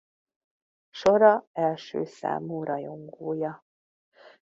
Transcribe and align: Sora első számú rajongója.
Sora 0.91 1.47
első 1.51 2.03
számú 2.05 2.63
rajongója. 2.63 3.65